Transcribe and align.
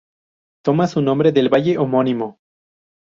Toma 0.65 0.87
su 0.87 0.99
nombre 1.03 1.31
del 1.31 1.49
valle 1.49 1.77
homónimo. 1.77 2.39